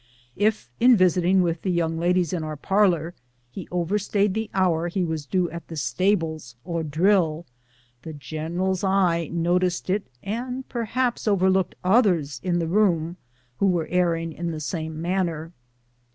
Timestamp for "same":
14.59-14.99